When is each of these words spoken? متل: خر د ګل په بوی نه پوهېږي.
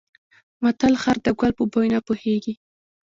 متل: 0.61 0.93
خر 1.03 1.17
د 1.25 1.27
ګل 1.39 1.51
په 1.57 1.63
بوی 1.71 1.87
نه 1.93 1.99
پوهېږي. 2.07 2.53